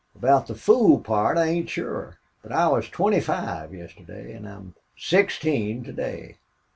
[0.15, 4.73] "Aboot the fool part I ain't shore, but I was twenty five yesterday an' I'm
[4.97, 6.37] sixteen to day."